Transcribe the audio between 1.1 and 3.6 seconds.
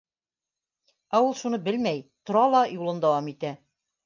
Ә ул шуны белмәй, тора ла, юлын дауам итә.